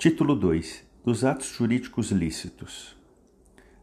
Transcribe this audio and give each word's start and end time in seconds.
Título 0.00 0.34
2. 0.34 0.82
Dos 1.04 1.24
atos 1.24 1.48
jurídicos 1.48 2.10
lícitos. 2.10 2.96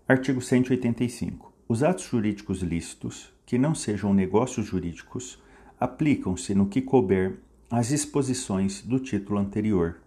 Artigo 0.07 0.41
185. 0.41 1.53
Os 1.67 1.83
atos 1.83 2.05
jurídicos 2.05 2.63
lícitos, 2.63 3.31
que 3.45 3.59
não 3.59 3.75
sejam 3.75 4.15
negócios 4.15 4.65
jurídicos, 4.65 5.39
aplicam-se 5.79 6.55
no 6.55 6.65
que 6.65 6.81
couber 6.81 7.37
às 7.69 7.89
disposições 7.89 8.81
do 8.81 8.99
título 8.99 9.37
anterior. 9.37 9.97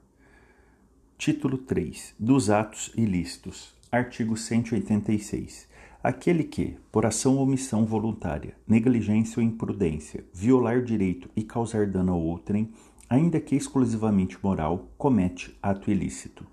Título 1.16 1.56
3. 1.56 2.16
Dos 2.18 2.50
atos 2.50 2.90
ilícitos. 2.96 3.72
Artigo 3.92 4.36
186. 4.36 5.68
Aquele 6.02 6.42
que, 6.42 6.76
por 6.90 7.06
ação 7.06 7.36
ou 7.36 7.44
omissão 7.44 7.86
voluntária, 7.86 8.56
negligência 8.66 9.38
ou 9.38 9.46
imprudência, 9.46 10.24
violar 10.34 10.82
direito 10.82 11.30
e 11.36 11.44
causar 11.44 11.86
dano 11.86 12.14
a 12.14 12.16
outrem, 12.16 12.72
ainda 13.10 13.40
que 13.40 13.56
exclusivamente 13.56 14.38
moral, 14.40 14.88
comete 14.96 15.58
ato 15.60 15.90
ilícito. 15.90 16.46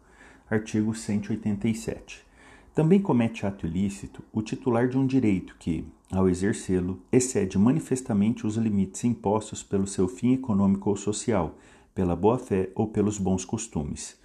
Artigo 0.50 0.96
187. 0.96 2.26
Também 2.74 3.00
comete 3.00 3.46
ato 3.46 3.68
ilícito 3.68 4.24
o 4.34 4.42
titular 4.42 4.88
de 4.88 4.98
um 4.98 5.06
direito 5.06 5.56
que, 5.60 5.86
ao 6.12 6.28
exercê-lo, 6.28 7.00
excede 7.12 7.60
manifestamente 7.60 8.48
os 8.48 8.56
limites 8.56 9.04
impostos 9.04 9.62
pelo 9.62 9.86
seu 9.86 10.08
fim 10.08 10.34
econômico 10.34 10.90
ou 10.90 10.98
social, 10.98 11.56
pela 11.94 12.16
boa-fé 12.16 12.70
ou 12.74 12.88
pelos 12.88 13.20
bons 13.20 13.46
costumes. 13.46 14.18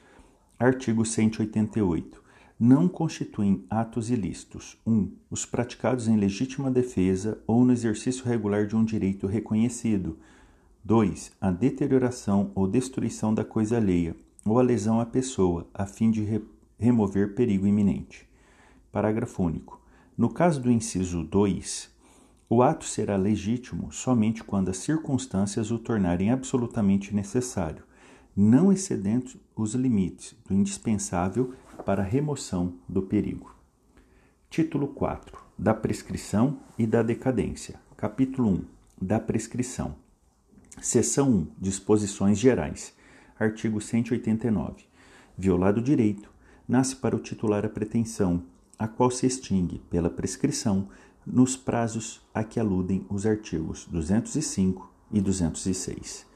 Artigo 0.59 1.05
188 1.05 2.23
não 2.59 2.87
constituem 2.87 3.65
atos 3.69 4.09
ilícitos: 4.11 4.79
1. 4.87 4.93
Um, 4.93 5.13
os 5.31 5.45
praticados 5.45 6.07
em 6.07 6.17
legítima 6.17 6.71
defesa 6.71 7.43
ou 7.47 7.65
no 7.65 7.73
exercício 7.73 8.25
regular 8.25 8.67
de 8.67 8.77
um 8.77 8.85
direito 8.85 9.27
reconhecido. 9.27 10.17
2. 10.85 11.31
A 11.41 11.53
deterioração 11.53 12.51
ou 12.57 12.67
destruição 12.67 13.33
da 13.33 13.45
coisa 13.45 13.77
alheia 13.77 14.17
ou 14.45 14.59
a 14.59 14.63
lesão 14.63 14.99
à 14.99 15.07
pessoa, 15.07 15.65
a 15.73 15.87
fim 15.87 16.11
de 16.11 16.25
re 16.25 16.43
remover 16.77 17.37
perigo 17.37 17.69
iminente. 17.69 18.29
Parágrafo 18.91 19.45
único. 19.45 19.81
No 20.19 20.29
caso 20.29 20.61
do 20.61 20.73
inciso 20.73 21.23
2, 21.23 21.89
o 22.51 22.61
ato 22.65 22.85
será 22.85 23.17
legítimo 23.17 23.93
somente 23.93 24.43
quando 24.43 24.71
as 24.71 24.79
circunstâncias 24.79 25.71
o 25.71 25.79
tornarem 25.79 26.33
absolutamente 26.33 27.15
necessário, 27.15 27.85
não 28.35 28.73
excedendo 28.73 29.31
os 29.55 29.75
limites 29.75 30.35
do 30.49 30.53
indispensável 30.53 31.55
para 31.87 32.03
a 32.03 32.05
remoção 32.05 32.75
do 32.89 33.03
perigo. 33.03 33.55
Título 34.51 34.89
4. 34.89 35.39
Da 35.57 35.73
prescrição 35.73 36.59
e 36.77 36.89
da 36.89 37.05
decadência. 37.05 37.81
Capítulo 37.97 38.49
1. 38.49 38.65
Da 39.01 39.21
prescrição. 39.21 39.95
Seção 40.81 41.31
1. 41.31 41.47
Disposições 41.59 42.39
gerais. 42.39 42.95
Artigo 43.39 43.81
189. 43.81 44.85
Violado 45.37 45.81
o 45.81 45.83
direito, 45.83 46.31
nasce 46.67 46.97
para 46.97 47.15
o 47.15 47.21
titular 47.21 47.65
a 47.65 47.69
pretensão, 47.69 48.43
a 48.79 48.89
qual 48.89 49.11
se 49.11 49.27
extingue 49.27 49.81
pela 49.91 50.09
prescrição 50.09 50.89
nos 51.27 51.57
prazos 51.57 52.21
a 52.33 52.43
que 52.43 52.59
aludem 52.59 53.07
os 53.09 53.27
artigos 53.27 53.87
205 53.87 54.91
e 55.13 55.21
206. 55.21 56.27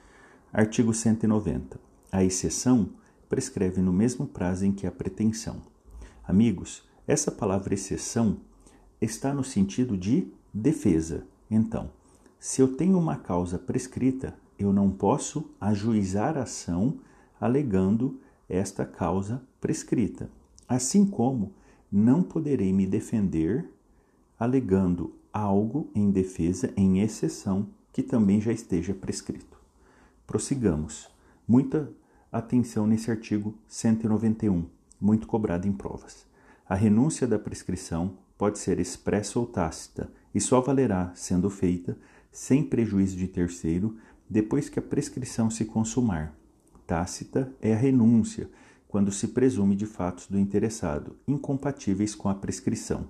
Artigo 0.52 0.92
190. 0.92 1.80
A 2.12 2.22
exceção 2.22 2.90
prescreve 3.28 3.80
no 3.80 3.92
mesmo 3.92 4.26
prazo 4.26 4.64
em 4.66 4.72
que 4.72 4.86
a 4.86 4.92
pretensão. 4.92 5.62
Amigos, 6.24 6.84
essa 7.06 7.32
palavra 7.32 7.74
exceção 7.74 8.38
está 9.00 9.32
no 9.32 9.42
sentido 9.42 9.96
de 9.96 10.28
defesa. 10.52 11.26
Então, 11.50 11.90
se 12.46 12.62
eu 12.62 12.76
tenho 12.76 12.96
uma 12.96 13.16
causa 13.16 13.58
prescrita, 13.58 14.32
eu 14.56 14.72
não 14.72 14.88
posso 14.88 15.50
ajuizar 15.60 16.38
a 16.38 16.42
ação 16.42 17.00
alegando 17.40 18.20
esta 18.48 18.86
causa 18.86 19.42
prescrita. 19.60 20.30
Assim 20.68 21.04
como 21.04 21.52
não 21.90 22.22
poderei 22.22 22.72
me 22.72 22.86
defender 22.86 23.68
alegando 24.38 25.12
algo 25.32 25.90
em 25.92 26.08
defesa 26.08 26.72
em 26.76 27.00
exceção 27.00 27.66
que 27.92 28.00
também 28.00 28.40
já 28.40 28.52
esteja 28.52 28.94
prescrito. 28.94 29.58
Prossigamos. 30.24 31.10
Muita 31.48 31.90
atenção 32.30 32.86
nesse 32.86 33.10
artigo 33.10 33.56
191, 33.66 34.66
muito 35.00 35.26
cobrado 35.26 35.66
em 35.66 35.72
provas. 35.72 36.24
A 36.68 36.76
renúncia 36.76 37.26
da 37.26 37.40
prescrição 37.40 38.16
pode 38.38 38.60
ser 38.60 38.78
expressa 38.78 39.36
ou 39.36 39.46
tácita 39.46 40.08
e 40.32 40.40
só 40.40 40.60
valerá, 40.60 41.10
sendo 41.12 41.50
feita, 41.50 41.98
sem 42.36 42.62
prejuízo 42.62 43.16
de 43.16 43.26
terceiro, 43.26 43.96
depois 44.28 44.68
que 44.68 44.78
a 44.78 44.82
prescrição 44.82 45.48
se 45.48 45.64
consumar. 45.64 46.36
Tácita 46.86 47.50
é 47.62 47.72
a 47.72 47.76
renúncia, 47.76 48.50
quando 48.86 49.10
se 49.10 49.28
presume 49.28 49.74
de 49.74 49.86
fatos 49.86 50.26
do 50.26 50.38
interessado 50.38 51.16
incompatíveis 51.26 52.14
com 52.14 52.28
a 52.28 52.34
prescrição. 52.34 53.08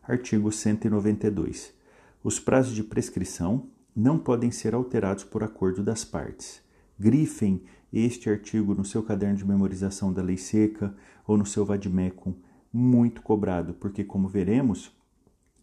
Artigo 0.00 0.52
192. 0.52 1.74
Os 2.22 2.38
prazos 2.38 2.72
de 2.72 2.84
prescrição 2.84 3.66
não 3.96 4.16
podem 4.16 4.52
ser 4.52 4.76
alterados 4.76 5.24
por 5.24 5.42
acordo 5.42 5.82
das 5.82 6.04
partes. 6.04 6.62
Grifem 6.96 7.64
este 7.92 8.30
artigo 8.30 8.76
no 8.76 8.84
seu 8.84 9.02
caderno 9.02 9.38
de 9.38 9.44
memorização 9.44 10.12
da 10.12 10.22
lei 10.22 10.36
seca 10.36 10.94
ou 11.26 11.36
no 11.36 11.44
seu 11.44 11.64
vademecum, 11.64 12.32
muito 12.72 13.22
cobrado, 13.22 13.74
porque, 13.74 14.04
como 14.04 14.28
veremos, 14.28 14.96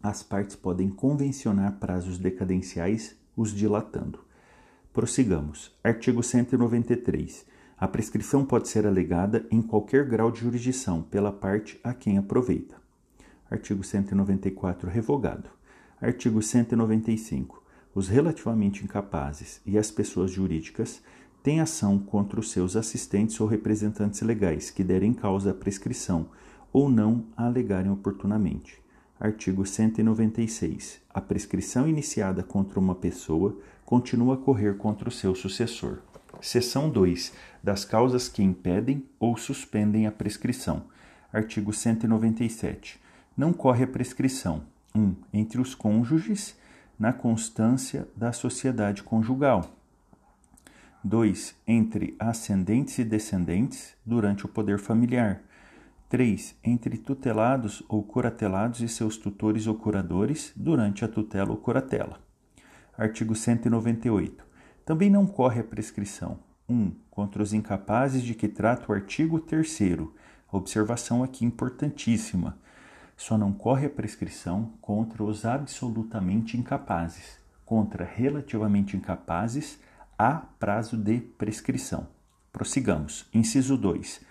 as 0.02 0.24
partes 0.24 0.56
podem 0.56 0.90
convencionar 0.90 1.74
prazos 1.74 2.18
decadenciais, 2.18 3.16
os 3.36 3.54
dilatando. 3.54 4.20
Prossigamos. 4.94 5.72
Artigo 5.84 6.24
193. 6.24 7.46
A 7.78 7.88
prescrição 7.88 8.46
pode 8.46 8.68
ser 8.68 8.86
alegada 8.86 9.46
em 9.52 9.62
qualquer 9.62 10.06
grau 10.06 10.32
de 10.32 10.42
jurisdição 10.42 11.02
pela 11.02 11.32
parte 11.32 11.80
a 11.84 11.94
quem 11.94 12.18
aproveita. 12.18 12.76
Artigo 13.50 13.84
194. 13.84 14.90
Revogado. 14.90 15.50
Artigo 16.02 16.42
195. 16.42 17.64
Os 17.94 18.08
relativamente 18.08 18.84
incapazes 18.84 19.62
e 19.66 19.78
as 19.78 19.92
pessoas 19.92 20.32
jurídicas 20.32 21.02
tem 21.42 21.60
ação 21.60 21.98
contra 21.98 22.40
os 22.40 22.52
seus 22.52 22.76
assistentes 22.76 23.40
ou 23.40 23.48
representantes 23.48 24.22
legais 24.22 24.70
que 24.70 24.84
derem 24.84 25.14
causa 25.14 25.52
à 25.52 25.54
prescrição 25.54 26.28
ou 26.72 26.90
não 26.90 27.26
a 27.36 27.46
alegarem 27.46 27.92
oportunamente. 27.92 28.79
Artigo 29.20 29.66
196. 29.66 31.02
A 31.14 31.20
prescrição 31.20 31.86
iniciada 31.86 32.42
contra 32.42 32.80
uma 32.80 32.96
pessoa 32.96 33.60
continua 33.86 34.36
a 34.36 34.38
correr 34.38 34.78
contra 34.78 35.10
o 35.10 35.12
seu 35.12 35.36
sucessor. 35.36 35.98
Seção 36.40 36.90
2. 36.90 37.34
Das 37.62 37.84
causas 37.84 38.30
que 38.30 38.42
impedem 38.42 39.06
ou 39.20 39.36
suspendem 39.36 40.08
a 40.08 40.12
prescrição. 40.12 40.84
Artigo 41.34 41.74
197. 41.74 42.98
Não 43.36 43.52
corre 43.52 43.84
a 43.84 43.88
prescrição: 43.88 44.64
1. 44.96 45.02
Um, 45.02 45.16
entre 45.34 45.60
os 45.60 45.76
cônjuges, 45.76 46.56
na 46.98 47.12
constância 47.12 48.08
da 48.16 48.32
sociedade 48.32 49.04
conjugal 49.04 49.70
2. 51.04 51.56
Entre 51.68 52.16
ascendentes 52.18 52.98
e 53.00 53.04
descendentes 53.04 53.94
durante 54.06 54.46
o 54.46 54.50
poder 54.50 54.80
familiar. 54.80 55.42
3. 56.10 56.56
Entre 56.64 56.98
tutelados 56.98 57.84
ou 57.88 58.02
curatelados 58.02 58.82
e 58.82 58.90
seus 58.90 59.16
tutores 59.16 59.68
ou 59.68 59.76
curadores 59.76 60.52
durante 60.56 61.06
a 61.06 61.08
tutela 61.08 61.52
ou 61.52 61.58
curatela. 61.58 62.20
Artigo 62.98 63.36
198. 63.36 64.44
Também 64.84 65.08
não 65.08 65.28
corre 65.28 65.62
a 65.62 65.64
prescrição. 65.64 66.40
1. 66.68 66.74
Um, 66.74 66.92
contra 67.12 67.44
os 67.44 67.54
incapazes 67.54 68.24
de 68.24 68.34
que 68.34 68.48
trata 68.48 68.92
o 68.92 68.96
artigo 68.96 69.40
3. 69.40 69.80
Observação 70.52 71.24
aqui 71.24 71.46
importantíssima. 71.46 72.58
Só 73.16 73.38
não 73.38 73.54
corre 73.54 73.86
a 73.86 73.90
prescrição 73.90 74.74
contra 74.82 75.24
os 75.24 75.46
absolutamente 75.46 76.58
incapazes. 76.58 77.38
Contra 77.64 78.04
relativamente 78.04 78.98
incapazes, 78.98 79.80
há 80.18 80.34
prazo 80.34 80.98
de 80.98 81.20
prescrição. 81.20 82.08
Prossigamos. 82.52 83.28
Inciso 83.32 83.78
2. 83.78 84.28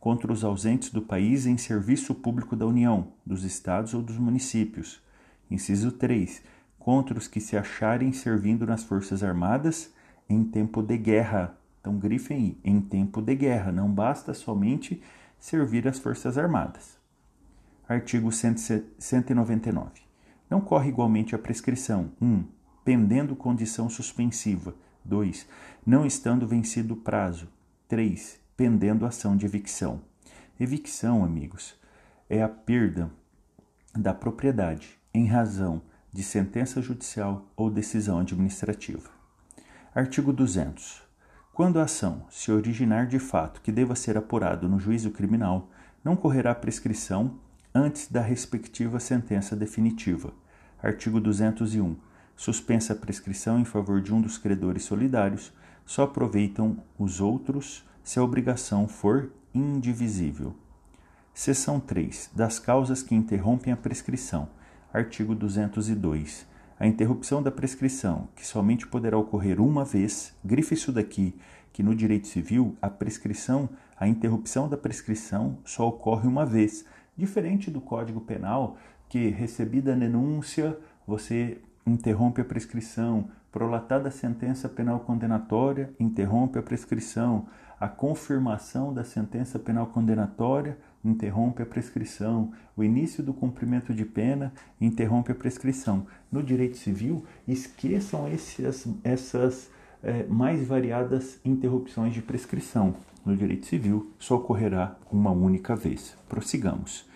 Contra 0.00 0.32
os 0.32 0.42
ausentes 0.42 0.90
do 0.90 1.02
país 1.02 1.44
em 1.44 1.58
serviço 1.58 2.14
público 2.14 2.56
da 2.56 2.66
União, 2.66 3.12
dos 3.24 3.44
estados 3.44 3.92
ou 3.92 4.00
dos 4.00 4.16
municípios. 4.16 5.02
Inciso 5.50 5.92
3. 5.92 6.42
Contra 6.78 7.18
os 7.18 7.28
que 7.28 7.38
se 7.38 7.54
acharem 7.54 8.10
servindo 8.10 8.66
nas 8.66 8.82
Forças 8.82 9.22
Armadas 9.22 9.92
em 10.26 10.42
tempo 10.42 10.82
de 10.82 10.96
guerra. 10.96 11.54
Então, 11.80 11.98
grifem 11.98 12.36
aí, 12.36 12.58
em 12.64 12.80
tempo 12.80 13.20
de 13.20 13.34
guerra. 13.34 13.70
Não 13.70 13.92
basta 13.92 14.32
somente 14.32 15.02
servir 15.38 15.86
as 15.86 15.98
Forças 15.98 16.38
Armadas. 16.38 16.98
Artigo 17.86 18.32
199. 18.32 19.90
Não 20.48 20.62
corre 20.62 20.88
igualmente 20.88 21.34
a 21.34 21.38
prescrição. 21.38 22.10
1. 22.18 22.26
Um, 22.26 22.44
pendendo 22.82 23.36
condição 23.36 23.90
suspensiva 23.90 24.74
2. 25.04 25.46
Não 25.84 26.06
estando 26.06 26.46
vencido 26.46 26.94
o 26.94 26.96
prazo. 26.96 27.48
3. 27.86 28.39
Pendendo 28.60 29.06
ação 29.06 29.38
de 29.38 29.46
evicção. 29.46 30.02
Evicção, 30.60 31.24
amigos, 31.24 31.74
é 32.28 32.42
a 32.42 32.48
perda 32.50 33.10
da 33.94 34.12
propriedade 34.12 34.98
em 35.14 35.26
razão 35.26 35.80
de 36.12 36.22
sentença 36.22 36.82
judicial 36.82 37.46
ou 37.56 37.70
decisão 37.70 38.18
administrativa. 38.18 39.08
Artigo 39.94 40.30
200. 40.30 41.00
Quando 41.54 41.78
a 41.80 41.84
ação 41.84 42.26
se 42.28 42.52
originar 42.52 43.06
de 43.06 43.18
fato 43.18 43.62
que 43.62 43.72
deva 43.72 43.94
ser 43.94 44.18
apurado 44.18 44.68
no 44.68 44.78
juízo 44.78 45.10
criminal, 45.10 45.70
não 46.04 46.14
correrá 46.14 46.54
prescrição 46.54 47.38
antes 47.74 48.12
da 48.12 48.20
respectiva 48.20 49.00
sentença 49.00 49.56
definitiva. 49.56 50.34
Artigo 50.82 51.18
201. 51.18 51.96
Suspensa 52.36 52.92
a 52.92 52.96
prescrição 52.96 53.58
em 53.58 53.64
favor 53.64 54.02
de 54.02 54.12
um 54.12 54.20
dos 54.20 54.36
credores 54.36 54.84
solidários, 54.84 55.50
só 55.86 56.02
aproveitam 56.02 56.76
os 56.98 57.22
outros 57.22 57.88
se 58.02 58.18
a 58.18 58.22
obrigação 58.22 58.88
for 58.88 59.32
indivisível. 59.54 60.54
Seção 61.32 61.80
3. 61.80 62.30
Das 62.34 62.58
causas 62.58 63.02
que 63.02 63.14
interrompem 63.14 63.72
a 63.72 63.76
prescrição. 63.76 64.48
Artigo 64.92 65.34
202. 65.34 66.46
A 66.78 66.86
interrupção 66.86 67.42
da 67.42 67.50
prescrição, 67.50 68.28
que 68.34 68.46
somente 68.46 68.86
poderá 68.86 69.16
ocorrer 69.16 69.60
uma 69.60 69.84
vez, 69.84 70.34
grife 70.44 70.74
isso 70.74 70.90
daqui, 70.90 71.38
que 71.72 71.82
no 71.82 71.94
direito 71.94 72.26
civil 72.26 72.76
a 72.80 72.88
prescrição, 72.88 73.68
a 73.98 74.08
interrupção 74.08 74.68
da 74.68 74.76
prescrição 74.76 75.58
só 75.64 75.88
ocorre 75.88 76.26
uma 76.26 76.46
vez, 76.46 76.84
diferente 77.16 77.70
do 77.70 77.80
Código 77.80 78.20
Penal, 78.20 78.78
que 79.08 79.28
recebida 79.28 79.92
a 79.92 79.96
denúncia, 79.96 80.78
você 81.06 81.60
interrompe 81.86 82.40
a 82.40 82.44
prescrição, 82.44 83.28
prolatada 83.52 84.08
a 84.08 84.12
sentença 84.12 84.68
penal 84.68 85.00
condenatória, 85.00 85.92
interrompe 85.98 86.58
a 86.58 86.62
prescrição, 86.62 87.46
a 87.80 87.88
confirmação 87.88 88.92
da 88.92 89.02
sentença 89.02 89.58
penal 89.58 89.86
condenatória 89.86 90.76
interrompe 91.02 91.62
a 91.62 91.66
prescrição, 91.66 92.52
o 92.76 92.84
início 92.84 93.24
do 93.24 93.32
cumprimento 93.32 93.94
de 93.94 94.04
pena 94.04 94.52
interrompe 94.78 95.32
a 95.32 95.34
prescrição. 95.34 96.06
No 96.30 96.42
direito 96.42 96.76
civil, 96.76 97.24
esqueçam 97.48 98.28
esses, 98.28 98.86
essas 99.02 99.70
é, 100.02 100.24
mais 100.24 100.68
variadas 100.68 101.40
interrupções 101.42 102.12
de 102.12 102.20
prescrição. 102.20 102.94
No 103.24 103.34
direito 103.34 103.64
civil, 103.64 104.12
só 104.18 104.36
ocorrerá 104.36 104.96
uma 105.10 105.30
única 105.30 105.74
vez. 105.74 106.14
Prossigamos. 106.28 107.08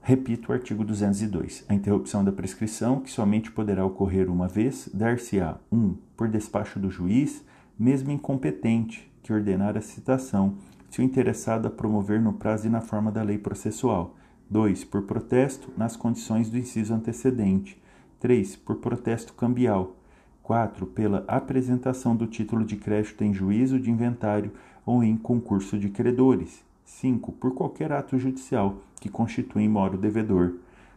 Repito 0.00 0.50
o 0.50 0.54
artigo 0.54 0.84
202. 0.84 1.66
A 1.68 1.74
interrupção 1.74 2.24
da 2.24 2.32
prescrição, 2.32 3.00
que 3.00 3.10
somente 3.10 3.50
poderá 3.50 3.84
ocorrer 3.84 4.30
uma 4.30 4.48
vez, 4.48 4.88
dar-se-á 4.92 5.58
1. 5.70 5.76
Um, 5.76 5.96
por 6.16 6.28
despacho 6.28 6.78
do 6.78 6.90
juiz, 6.90 7.44
mesmo 7.78 8.10
incompetente, 8.10 9.09
que 9.22 9.32
ordenar 9.32 9.76
a 9.76 9.80
citação, 9.80 10.54
se 10.90 11.00
o 11.00 11.04
interessado 11.04 11.66
a 11.66 11.70
promover 11.70 12.20
no 12.20 12.32
prazo 12.32 12.66
e 12.66 12.70
na 12.70 12.80
forma 12.80 13.12
da 13.12 13.22
lei 13.22 13.38
processual. 13.38 14.16
2. 14.50 14.84
Por 14.84 15.02
protesto, 15.02 15.70
nas 15.76 15.96
condições 15.96 16.50
do 16.50 16.58
inciso 16.58 16.92
antecedente. 16.92 17.80
3. 18.18 18.56
Por 18.56 18.76
protesto 18.76 19.32
cambial. 19.32 19.96
4. 20.42 20.86
Pela 20.88 21.24
apresentação 21.28 22.16
do 22.16 22.26
título 22.26 22.64
de 22.64 22.76
crédito 22.76 23.22
em 23.22 23.32
juízo 23.32 23.78
de 23.78 23.90
inventário 23.90 24.50
ou 24.84 25.04
em 25.04 25.16
concurso 25.16 25.78
de 25.78 25.88
credores. 25.88 26.64
5. 26.84 27.30
Por 27.32 27.54
qualquer 27.54 27.92
ato 27.92 28.18
judicial 28.18 28.78
que 29.00 29.08
constitui 29.08 29.68
moro 29.68 29.96
devedor. 29.96 30.54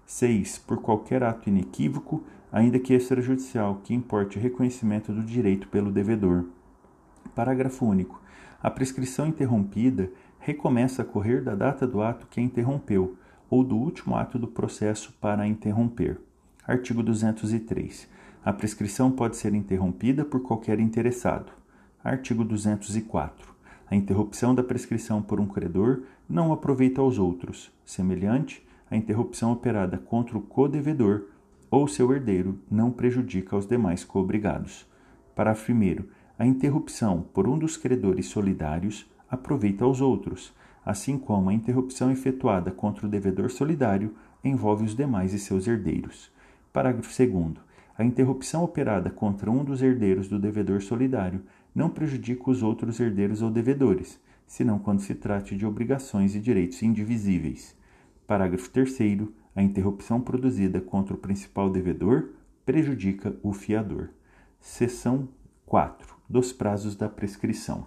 6. 0.08 0.58
Por 0.60 0.81
qualquer 0.81 1.22
ato 1.22 1.50
inequívoco, 1.50 2.24
ainda 2.52 2.80
que 2.80 2.94
extrajudicial, 2.94 3.81
que 3.84 3.94
importe 3.94 4.40
reconhecimento 4.40 5.14
do 5.14 5.22
direito 5.22 5.68
pelo 5.68 5.92
devedor. 5.92 6.46
Parágrafo 7.35 7.85
único. 7.85 8.21
A 8.62 8.69
prescrição 8.69 9.27
interrompida 9.27 10.09
recomeça 10.39 11.01
a 11.01 11.06
correr 11.06 11.41
da 11.41 11.56
data 11.56 11.88
do 11.88 12.01
ato 12.01 12.27
que 12.27 12.39
a 12.39 12.44
interrompeu 12.44 13.18
ou 13.50 13.63
do 13.63 13.75
último 13.75 14.15
ato 14.15 14.38
do 14.38 14.47
processo 14.47 15.13
para 15.19 15.44
a 15.44 15.47
interromper. 15.47 16.19
Artigo 16.65 17.03
203. 17.03 18.07
A 18.44 18.51
prescrição 18.51 19.12
pode 19.12 19.38
ser 19.38 19.53
interrompida 19.53 20.24
por 20.25 20.41
qualquer 20.41 20.80
interessado. 20.80 21.51
Artigo 22.03 22.44
204. 22.44 23.53
A 23.89 23.95
interrupção 23.95 24.53
da 24.56 24.63
prescrição 24.63 25.21
por 25.21 25.39
um 25.39 25.47
credor 25.47 26.03
não 26.27 26.51
aproveita 26.51 27.01
aos 27.01 27.18
outros, 27.18 27.71
semelhante 27.85 28.65
à 28.89 28.95
interrupção 28.95 29.51
operada 29.51 29.97
contra 29.97 30.38
o 30.38 30.41
codevedor 30.41 31.25
ou 31.69 31.88
seu 31.88 32.13
herdeiro 32.13 32.59
não 32.69 32.91
prejudica 32.91 33.56
aos 33.56 33.65
demais 33.65 34.03
coobrigados. 34.03 34.85
Parágrafo 35.35 35.71
1. 35.71 36.23
A 36.38 36.47
interrupção 36.47 37.25
por 37.31 37.47
um 37.47 37.59
dos 37.59 37.77
credores 37.77 38.25
solidários 38.25 39.06
aproveita 39.30 39.85
aos 39.85 40.01
outros, 40.01 40.51
assim 40.83 41.18
como 41.18 41.50
a 41.50 41.53
interrupção 41.53 42.12
efetuada 42.12 42.71
contra 42.71 43.06
o 43.06 43.09
devedor 43.09 43.51
solidário 43.51 44.15
envolve 44.44 44.83
os 44.83 44.95
demais 44.95 45.31
e 45.33 45.39
seus 45.39 45.68
herdeiros. 45.68 46.31
Parágrafo 46.74 47.09
2. 47.15 47.57
A 47.95 48.03
interrupção 48.03 48.63
operada 48.63 49.12
contra 49.12 49.51
um 49.51 49.63
dos 49.63 49.83
herdeiros 49.83 50.27
do 50.27 50.39
devedor 50.39 50.81
solidário 50.81 51.44
não 51.74 51.88
prejudica 51.88 52.50
os 52.50 52.63
outros 52.63 53.00
herdeiros 53.00 53.44
ou 53.44 53.51
devedores, 53.51 54.19
senão 54.47 54.80
quando 54.80 55.01
se 55.01 55.13
trate 55.13 55.56
de 55.56 55.68
obrigações 55.68 56.35
e 56.35 56.39
direitos 56.39 56.81
indivisíveis. 56.81 57.77
Parágrafo 58.25 58.71
3. 58.71 58.97
A 59.56 59.62
interrupção 59.62 60.19
produzida 60.19 60.81
contra 60.81 61.13
o 61.13 61.18
principal 61.18 61.69
devedor 61.69 62.30
prejudica 62.65 63.35
o 63.44 63.53
fiador. 63.53 64.09
Seção 64.59 65.30
4. 65.65 66.15
Dos 66.33 66.51
prazos 66.51 66.95
da 66.95 67.07
prescrição. 67.07 67.85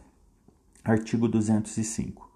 Artigo 0.85 1.27
205. 1.27 2.31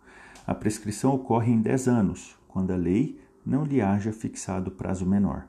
A 0.45 0.53
prescrição 0.53 1.15
ocorre 1.15 1.53
em 1.53 1.63
10 1.63 1.87
anos, 1.87 2.37
quando 2.49 2.73
a 2.73 2.77
lei 2.77 3.21
não 3.47 3.63
lhe 3.63 3.81
haja 3.81 4.13
fixado 4.13 4.73
prazo 4.73 5.07
menor. 5.07 5.47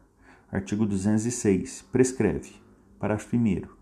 Artigo 0.51 0.85
206. 0.85 1.83
Prescreve. 1.91 2.51
Parágrafo 2.99 3.35
1. 3.35 3.39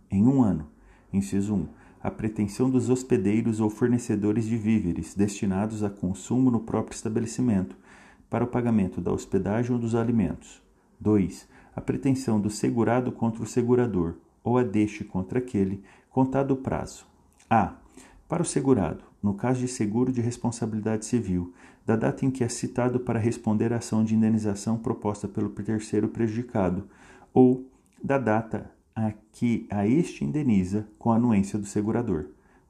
Em 0.09 0.25
um 0.25 0.41
ano. 0.41 0.69
Inciso 1.11 1.53
1 1.53 1.67
a 2.01 2.09
pretensão 2.09 2.69
dos 2.69 2.89
hospedeiros 2.89 3.59
ou 3.59 3.69
fornecedores 3.69 4.45
de 4.45 4.55
víveres 4.55 5.13
destinados 5.13 5.83
a 5.83 5.89
consumo 5.89 6.49
no 6.49 6.61
próprio 6.61 6.95
estabelecimento, 6.95 7.75
para 8.29 8.45
o 8.45 8.47
pagamento 8.47 9.01
da 9.01 9.11
hospedagem 9.11 9.73
ou 9.73 9.77
dos 9.77 9.95
alimentos. 9.95 10.61
2. 10.97 11.45
A 11.75 11.81
pretensão 11.81 12.39
do 12.39 12.49
segurado 12.49 13.11
contra 13.11 13.43
o 13.43 13.45
segurador, 13.45 14.15
ou 14.41 14.57
a 14.57 14.63
deste 14.63 15.03
contra 15.03 15.39
aquele, 15.39 15.83
contado 16.09 16.51
o 16.51 16.57
prazo. 16.57 17.05
A. 17.49 17.73
Para 18.27 18.43
o 18.43 18.45
segurado, 18.45 19.03
no 19.21 19.33
caso 19.33 19.59
de 19.59 19.67
seguro 19.67 20.11
de 20.11 20.21
responsabilidade 20.21 21.05
civil, 21.05 21.53
da 21.85 21.95
data 21.95 22.25
em 22.25 22.31
que 22.31 22.43
é 22.43 22.49
citado 22.49 22.99
para 22.99 23.19
responder 23.19 23.73
à 23.73 23.77
ação 23.77 24.03
de 24.03 24.15
indenização 24.15 24.77
proposta 24.77 25.27
pelo 25.27 25.49
terceiro 25.49 26.07
prejudicado, 26.07 26.87
ou 27.33 27.65
da 28.03 28.17
data 28.17 28.71
a 28.95 29.13
que 29.31 29.65
a 29.69 29.87
este 29.87 30.23
indeniza 30.23 30.87
com 30.97 31.11
a 31.11 31.15
anuência 31.15 31.57
do 31.57 31.65
segurador. 31.65 32.25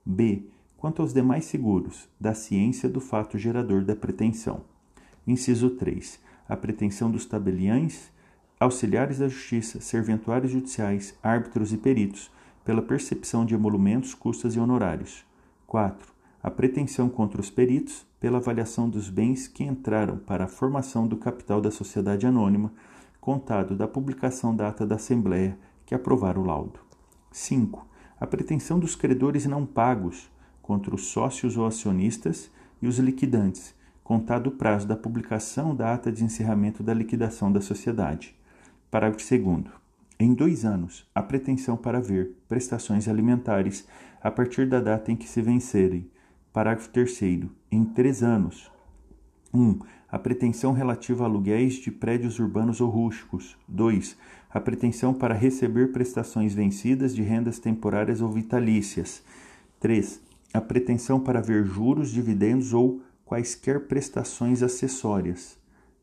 B. 0.05 0.43
Quanto 0.77 1.01
aos 1.01 1.13
demais 1.13 1.45
seguros, 1.45 2.07
da 2.19 2.33
ciência 2.33 2.87
do 2.87 3.01
fato 3.01 3.37
gerador 3.37 3.83
da 3.83 3.95
pretensão. 3.95 4.61
Inciso 5.27 5.71
3. 5.71 6.19
A 6.47 6.55
pretensão 6.55 7.11
dos 7.11 7.25
tabeliães, 7.25 8.09
auxiliares 8.59 9.19
da 9.19 9.27
justiça, 9.27 9.81
serventuários 9.81 10.51
judiciais, 10.51 11.13
árbitros 11.21 11.73
e 11.73 11.77
peritos, 11.77 12.31
pela 12.69 12.83
percepção 12.83 13.47
de 13.47 13.55
emolumentos, 13.55 14.13
custas 14.13 14.55
e 14.55 14.59
honorários. 14.59 15.25
4. 15.65 16.13
A 16.43 16.51
pretensão 16.51 17.09
contra 17.09 17.41
os 17.41 17.49
peritos, 17.49 18.05
pela 18.19 18.37
avaliação 18.37 18.87
dos 18.87 19.09
bens 19.09 19.47
que 19.47 19.63
entraram 19.63 20.19
para 20.19 20.43
a 20.43 20.47
formação 20.47 21.07
do 21.07 21.17
capital 21.17 21.59
da 21.59 21.71
sociedade 21.71 22.27
anônima, 22.27 22.71
contado 23.19 23.75
da 23.75 23.87
publicação 23.87 24.55
da 24.55 24.67
ata 24.67 24.85
da 24.85 24.97
Assembleia 24.97 25.57
que 25.83 25.95
aprovar 25.95 26.37
o 26.37 26.43
laudo. 26.43 26.79
5. 27.31 27.87
A 28.19 28.27
pretensão 28.27 28.77
dos 28.77 28.95
credores 28.95 29.47
não 29.47 29.65
pagos 29.65 30.29
contra 30.61 30.93
os 30.93 31.07
sócios 31.07 31.57
ou 31.57 31.65
acionistas 31.65 32.51
e 32.79 32.87
os 32.87 32.99
liquidantes, 32.99 33.73
contado 34.03 34.45
o 34.45 34.51
prazo 34.51 34.87
da 34.87 34.95
publicação 34.95 35.75
da 35.75 35.95
ata 35.95 36.11
de 36.11 36.23
encerramento 36.23 36.83
da 36.83 36.93
liquidação 36.93 37.51
da 37.51 37.61
sociedade. 37.61 38.35
Parágrafo 38.91 39.27
2. 39.27 39.78
Em 40.21 40.33
dois 40.33 40.65
anos, 40.65 41.09
a 41.15 41.23
pretensão 41.23 41.77
para 41.77 42.01
ver 42.01 42.35
prestações 42.45 43.07
alimentares 43.07 43.87
a 44.21 44.29
partir 44.29 44.67
da 44.67 44.81
data 44.81 45.09
em 45.09 45.15
que 45.15 45.29
se 45.29 45.41
vencerem. 45.41 46.11
Parágrafo 46.51 46.89
3. 46.89 47.21
Em 47.71 47.85
três 47.85 48.21
anos. 48.21 48.69
1. 49.53 49.61
Um, 49.61 49.79
a 50.11 50.19
pretensão 50.19 50.73
relativa 50.73 51.23
a 51.23 51.27
aluguéis 51.27 51.75
de 51.75 51.89
prédios 51.89 52.37
urbanos 52.37 52.81
ou 52.81 52.89
rústicos. 52.89 53.57
2. 53.65 54.17
A 54.49 54.59
pretensão 54.59 55.13
para 55.13 55.33
receber 55.33 55.93
prestações 55.93 56.53
vencidas 56.53 57.15
de 57.15 57.21
rendas 57.21 57.57
temporárias 57.57 58.19
ou 58.19 58.29
vitalícias. 58.29 59.23
3. 59.79 60.21
A 60.53 60.59
pretensão 60.59 61.17
para 61.21 61.41
ver 61.41 61.63
juros, 61.63 62.11
dividendos 62.11 62.73
ou 62.73 63.01
quaisquer 63.23 63.87
prestações 63.87 64.61
acessórias, 64.63 65.57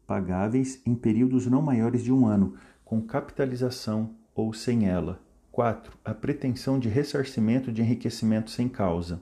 pagáveis 0.07 0.81
em 0.87 0.95
períodos 0.95 1.47
não 1.47 1.61
maiores 1.61 2.03
de 2.03 2.13
um 2.13 2.27
ano, 2.27 2.55
com 2.85 3.03
capitalização 3.03 4.11
ou 4.35 4.53
sem 4.53 4.89
ela. 4.89 5.21
4. 5.51 5.97
A 6.05 6.15
pretensão 6.15 6.79
de 6.79 6.89
ressarcimento 6.89 7.73
de 7.73 7.83
enriquecimento 7.83 8.51
sem 8.51 8.69
causa. 8.69 9.21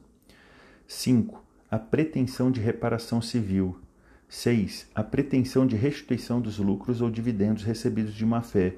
5. 0.87 1.43
A 1.71 1.79
pretensão 1.79 2.51
de 2.51 2.61
reparação 2.61 3.23
civil. 3.23 3.79
6. 4.29 4.89
A 4.95 5.05
pretensão 5.05 5.67
de 5.67 5.77
restituição 5.77 6.41
dos 6.41 6.59
lucros 6.59 7.01
ou 7.01 7.11
dividendos 7.11 7.63
recebidos 7.63 8.13
de 8.13 8.27
má-fé, 8.27 8.75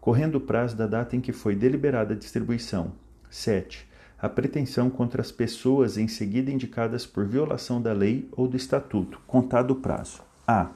correndo 0.00 0.36
o 0.36 0.40
prazo 0.40 0.76
da 0.76 0.86
data 0.86 1.14
em 1.14 1.20
que 1.20 1.32
foi 1.32 1.54
deliberada 1.54 2.14
a 2.14 2.16
distribuição. 2.16 2.92
7. 3.30 3.86
a 4.18 4.28
pretensão 4.28 4.88
contra 4.88 5.20
as 5.20 5.30
pessoas 5.30 5.98
em 5.98 6.08
seguida 6.08 6.50
indicadas 6.50 7.04
por 7.04 7.26
violação 7.26 7.82
da 7.82 7.92
lei 7.92 8.26
ou 8.32 8.48
do 8.48 8.56
estatuto, 8.56 9.20
contado 9.26 9.72
o 9.72 9.76
prazo. 9.76 10.22
A. 10.46 10.70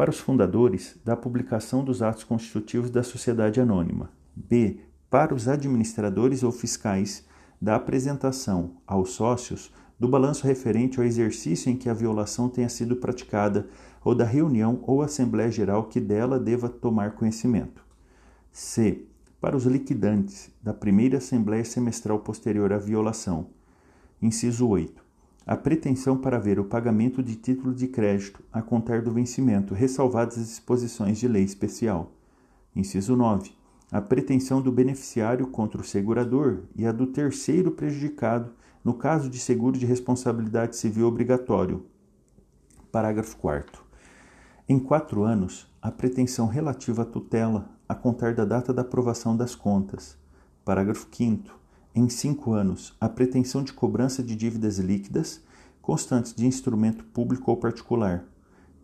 Para 0.00 0.08
os 0.08 0.18
fundadores, 0.18 0.98
da 1.04 1.14
publicação 1.14 1.84
dos 1.84 2.00
atos 2.00 2.24
constitutivos 2.24 2.88
da 2.88 3.02
sociedade 3.02 3.60
anônima. 3.60 4.10
B. 4.34 4.80
Para 5.10 5.34
os 5.34 5.46
administradores 5.46 6.42
ou 6.42 6.50
fiscais, 6.50 7.22
da 7.60 7.76
apresentação 7.76 8.78
aos 8.86 9.10
sócios 9.10 9.70
do 9.98 10.08
balanço 10.08 10.46
referente 10.46 10.98
ao 10.98 11.04
exercício 11.04 11.70
em 11.70 11.76
que 11.76 11.86
a 11.86 11.92
violação 11.92 12.48
tenha 12.48 12.70
sido 12.70 12.96
praticada 12.96 13.68
ou 14.02 14.14
da 14.14 14.24
reunião 14.24 14.82
ou 14.84 15.02
assembleia 15.02 15.50
geral 15.50 15.84
que 15.84 16.00
dela 16.00 16.40
deva 16.40 16.70
tomar 16.70 17.10
conhecimento. 17.10 17.84
C. 18.50 19.04
Para 19.38 19.54
os 19.54 19.66
liquidantes 19.66 20.50
da 20.62 20.72
primeira 20.72 21.18
assembleia 21.18 21.62
semestral 21.62 22.20
posterior 22.20 22.72
à 22.72 22.78
violação. 22.78 23.48
Inciso 24.22 24.66
8. 24.66 25.09
A 25.50 25.56
pretensão 25.56 26.16
para 26.16 26.38
ver 26.38 26.60
o 26.60 26.64
pagamento 26.64 27.20
de 27.20 27.34
título 27.34 27.74
de 27.74 27.88
crédito 27.88 28.40
a 28.52 28.62
contar 28.62 29.02
do 29.02 29.10
vencimento, 29.10 29.74
ressalvadas 29.74 30.38
as 30.38 30.46
disposições 30.46 31.18
de 31.18 31.26
lei 31.26 31.42
especial. 31.42 32.12
Inciso 32.76 33.16
9. 33.16 33.50
A 33.90 34.00
pretensão 34.00 34.62
do 34.62 34.70
beneficiário 34.70 35.48
contra 35.48 35.80
o 35.80 35.84
segurador 35.84 36.60
e 36.76 36.86
a 36.86 36.92
do 36.92 37.04
terceiro 37.04 37.72
prejudicado 37.72 38.52
no 38.84 38.94
caso 38.94 39.28
de 39.28 39.40
seguro 39.40 39.76
de 39.76 39.84
responsabilidade 39.84 40.76
civil 40.76 41.08
obrigatório. 41.08 41.84
Parágrafo 42.92 43.36
4. 43.38 43.82
Em 44.68 44.78
quatro 44.78 45.24
anos, 45.24 45.68
a 45.82 45.90
pretensão 45.90 46.46
relativa 46.46 47.02
à 47.02 47.04
tutela, 47.04 47.68
a 47.88 47.94
contar 47.96 48.36
da 48.36 48.44
data 48.44 48.72
da 48.72 48.82
aprovação 48.82 49.36
das 49.36 49.56
contas. 49.56 50.16
Parágrafo 50.64 51.08
5. 51.10 51.59
Em 51.92 52.08
cinco 52.08 52.52
anos, 52.52 52.96
a 53.00 53.08
pretensão 53.08 53.64
de 53.64 53.72
cobrança 53.72 54.22
de 54.22 54.36
dívidas 54.36 54.78
líquidas 54.78 55.42
constantes 55.82 56.32
de 56.32 56.46
instrumento 56.46 57.02
público 57.02 57.50
ou 57.50 57.56
particular. 57.56 58.24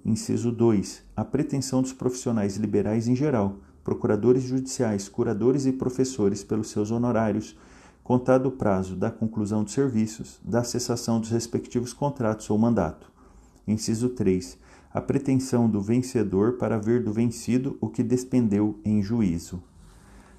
Inciso 0.05 0.51
2. 0.51 1.05
A 1.15 1.25
pretensão 1.25 1.83
dos 1.83 1.93
profissionais 1.93 2.57
liberais 2.57 3.07
em 3.07 3.15
geral, 3.15 3.59
procuradores 3.85 4.43
judiciais, 4.43 5.09
curadores 5.09 5.67
e 5.67 5.73
professores 5.73 6.43
pelos 6.43 6.71
seus 6.71 6.91
honorários 6.91 7.57
contado 8.03 8.47
o 8.47 8.53
prazo 8.53 8.97
da 8.97 9.11
conclusão 9.11 9.63
dos 9.63 9.73
serviços, 9.73 10.41
da 10.45 10.65
cessação 10.65 11.21
dos 11.21 11.31
respectivos 11.31 11.93
contratos 11.93 12.51
ou 12.51 12.59
mandato. 12.59 13.13
Inciso 13.69 14.09
3. 14.09 14.59
A 14.93 15.01
pretensão 15.01 15.69
do 15.69 15.81
vencedor 15.81 16.55
para 16.55 16.77
ver 16.77 17.05
do 17.05 17.13
vencido 17.13 17.79
o 17.81 17.89
que 17.89 18.03
despendeu 18.03 18.81
em 18.85 19.01
juízo. 19.01 19.63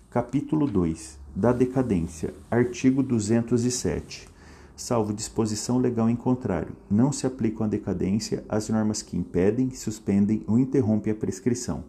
Capítulo 0.09 0.67
2. 0.67 1.19
Da 1.37 1.53
decadência. 1.53 2.33
Artigo 2.49 3.03
207. 3.03 4.27
Salvo 4.75 5.13
disposição 5.13 5.77
legal 5.77 6.09
em 6.09 6.15
contrário, 6.15 6.75
não 6.89 7.11
se 7.11 7.27
aplicam 7.27 7.67
à 7.67 7.69
decadência 7.69 8.43
as 8.49 8.69
normas 8.69 9.03
que 9.03 9.15
impedem, 9.15 9.69
suspendem 9.69 10.43
ou 10.47 10.57
interrompem 10.57 11.13
a 11.13 11.15
prescrição. 11.15 11.83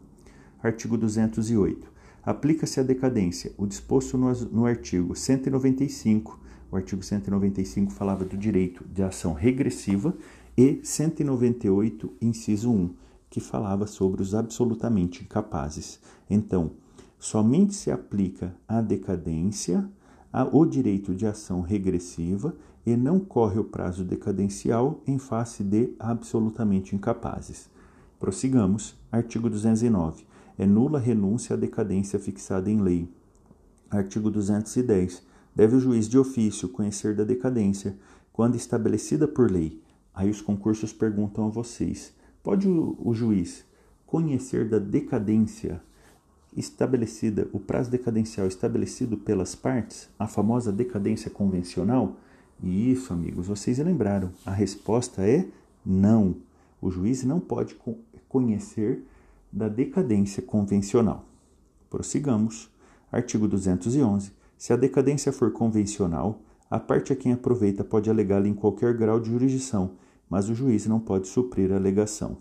Artigo 0.62 0.98
208 0.98 1.90
aplica-se 2.22 2.78
à 2.78 2.82
decadência 2.82 3.50
o 3.56 3.66
disposto 3.66 4.18
no, 4.18 4.66
artigo 4.66 5.16
195. 5.16 6.38
O 6.70 6.76
artigo 6.76 7.02
195 7.02 7.90
falava 7.90 8.26
do 8.26 8.36
direito 8.36 8.84
de 8.84 9.02
ação 9.02 9.32
regressiva 9.32 10.14
e 10.58 10.78
198, 10.82 12.12
inciso 12.20 12.70
1, 12.70 12.90
que 13.30 13.40
falava 13.40 13.86
sobre 13.86 14.20
os 14.20 14.34
absolutamente 14.34 15.22
incapazes. 15.22 15.98
Então, 16.28 16.72
somente 17.18 17.74
se 17.74 17.90
aplica 17.90 18.54
à 18.66 18.80
decadência 18.80 19.88
o 20.52 20.64
direito 20.64 21.14
de 21.14 21.26
ação 21.26 21.60
regressiva 21.60 22.54
e 22.86 22.96
não 22.96 23.18
corre 23.18 23.58
o 23.58 23.64
prazo 23.64 24.04
decadencial 24.04 25.00
em 25.06 25.18
face 25.18 25.64
de 25.64 25.94
absolutamente 25.98 26.94
incapazes. 26.94 27.68
Prossigamos. 28.18 28.96
Artigo 29.10 29.48
209 29.48 30.24
é 30.58 30.66
nula 30.66 30.98
renúncia 30.98 31.54
à 31.54 31.56
decadência 31.56 32.18
fixada 32.18 32.70
em 32.70 32.80
lei. 32.80 33.08
Artigo 33.90 34.30
210. 34.30 35.22
Deve 35.54 35.76
o 35.76 35.80
juiz 35.80 36.08
de 36.08 36.18
ofício 36.18 36.68
conhecer 36.68 37.14
da 37.14 37.24
decadência 37.24 37.96
quando 38.32 38.56
estabelecida 38.56 39.26
por 39.26 39.50
lei. 39.50 39.80
Aí 40.12 40.28
os 40.28 40.40
concursos 40.40 40.92
perguntam 40.92 41.46
a 41.46 41.50
vocês: 41.50 42.12
pode 42.42 42.68
o, 42.68 42.96
o 42.98 43.14
juiz 43.14 43.64
conhecer 44.04 44.68
da 44.68 44.78
decadência 44.78 45.80
estabelecida, 46.58 47.48
o 47.52 47.60
prazo 47.60 47.90
decadencial 47.90 48.46
estabelecido 48.46 49.16
pelas 49.16 49.54
partes, 49.54 50.08
a 50.18 50.26
famosa 50.26 50.72
decadência 50.72 51.30
convencional? 51.30 52.16
E 52.62 52.90
isso, 52.90 53.12
amigos, 53.12 53.46
vocês 53.46 53.78
lembraram. 53.78 54.32
A 54.44 54.52
resposta 54.52 55.22
é 55.22 55.46
não. 55.84 56.36
O 56.80 56.90
juiz 56.90 57.24
não 57.24 57.40
pode 57.40 57.76
conhecer 58.28 59.04
da 59.52 59.68
decadência 59.68 60.42
convencional. 60.42 61.24
Prossigamos. 61.88 62.68
Artigo 63.10 63.48
211. 63.48 64.32
Se 64.56 64.72
a 64.72 64.76
decadência 64.76 65.32
for 65.32 65.52
convencional, 65.52 66.42
a 66.70 66.78
parte 66.78 67.12
a 67.12 67.16
quem 67.16 67.32
aproveita 67.32 67.82
pode 67.82 68.10
alegá-la 68.10 68.46
em 68.46 68.54
qualquer 68.54 68.94
grau 68.94 69.18
de 69.18 69.30
jurisdição, 69.30 69.92
mas 70.28 70.50
o 70.50 70.54
juiz 70.54 70.86
não 70.86 71.00
pode 71.00 71.26
suprir 71.28 71.72
a 71.72 71.76
alegação. 71.76 72.36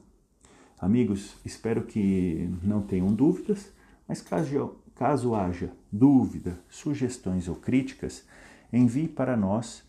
Amigos, 0.79 1.35
espero 1.45 1.83
que 1.83 2.49
não 2.61 2.81
tenham 2.81 3.13
dúvidas, 3.13 3.71
mas 4.07 4.21
caso, 4.21 4.75
caso 4.95 5.35
haja 5.35 5.71
dúvida, 5.91 6.59
sugestões 6.69 7.47
ou 7.47 7.55
críticas, 7.55 8.23
envie 8.71 9.07
para 9.07 9.35
nós 9.35 9.83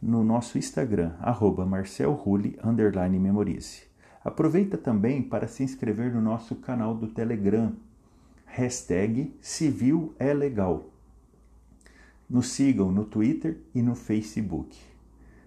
no 0.00 0.22
nosso 0.22 0.56
Instagram, 0.58 1.12
arroba 1.20 1.66
memorize. 3.10 3.82
Aproveita 4.24 4.76
também 4.76 5.22
para 5.22 5.48
se 5.48 5.62
inscrever 5.62 6.12
no 6.12 6.20
nosso 6.20 6.54
canal 6.56 6.94
do 6.94 7.08
Telegram, 7.08 7.72
hashtag 8.46 9.34
Civil 9.40 10.14
é 10.18 10.32
Legal. 10.32 10.86
Nos 12.28 12.50
sigam 12.50 12.92
no 12.92 13.04
Twitter 13.04 13.58
e 13.74 13.82
no 13.82 13.94
Facebook. 13.94 14.76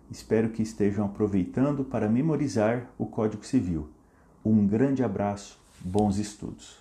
Espero 0.10 0.50
que 0.50 0.62
estejam 0.62 1.06
aproveitando 1.06 1.86
para 1.86 2.10
memorizar 2.10 2.90
o 2.98 3.06
Código 3.06 3.46
Civil. 3.46 3.88
Um 4.44 4.68
grande 4.68 5.04
abraço, 5.04 5.60
bons 5.80 6.18
estudos. 6.18 6.81